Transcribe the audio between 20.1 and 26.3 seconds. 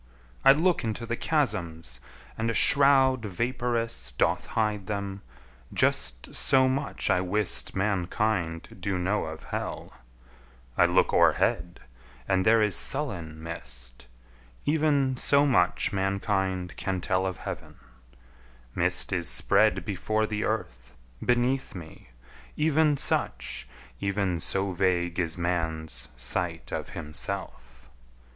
the earth, beneath me, even such, Even so vague is man's